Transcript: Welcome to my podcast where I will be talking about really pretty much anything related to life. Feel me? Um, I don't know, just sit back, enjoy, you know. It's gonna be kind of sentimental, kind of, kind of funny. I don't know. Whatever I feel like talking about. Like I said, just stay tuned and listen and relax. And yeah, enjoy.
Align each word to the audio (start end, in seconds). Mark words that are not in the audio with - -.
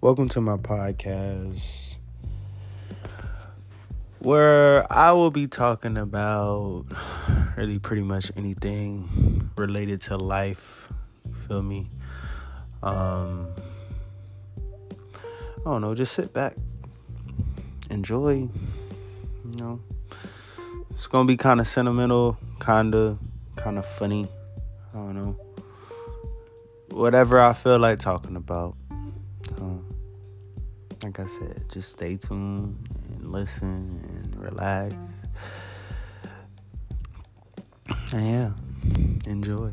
Welcome 0.00 0.28
to 0.28 0.40
my 0.40 0.56
podcast 0.56 1.96
where 4.20 4.86
I 4.92 5.10
will 5.10 5.32
be 5.32 5.48
talking 5.48 5.98
about 5.98 6.84
really 7.56 7.80
pretty 7.80 8.02
much 8.02 8.30
anything 8.36 9.50
related 9.56 10.00
to 10.02 10.16
life. 10.16 10.88
Feel 11.34 11.62
me? 11.62 11.90
Um, 12.80 13.48
I 15.16 15.64
don't 15.64 15.80
know, 15.80 15.96
just 15.96 16.12
sit 16.12 16.32
back, 16.32 16.54
enjoy, 17.90 18.34
you 18.34 19.56
know. 19.56 19.80
It's 20.92 21.08
gonna 21.08 21.26
be 21.26 21.36
kind 21.36 21.58
of 21.58 21.66
sentimental, 21.66 22.38
kind 22.60 22.94
of, 22.94 23.18
kind 23.56 23.76
of 23.76 23.84
funny. 23.84 24.28
I 24.94 24.96
don't 24.98 25.16
know. 25.16 25.36
Whatever 26.90 27.40
I 27.40 27.52
feel 27.52 27.80
like 27.80 27.98
talking 27.98 28.36
about. 28.36 28.76
Like 31.04 31.20
I 31.20 31.26
said, 31.26 31.64
just 31.70 31.92
stay 31.92 32.16
tuned 32.16 32.76
and 33.08 33.30
listen 33.30 34.00
and 34.08 34.42
relax. 34.42 34.94
And 38.12 38.26
yeah, 38.26 38.52
enjoy. 39.30 39.72